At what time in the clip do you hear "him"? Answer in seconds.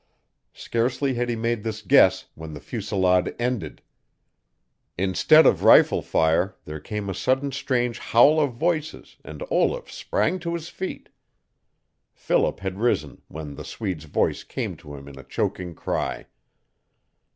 14.95-15.07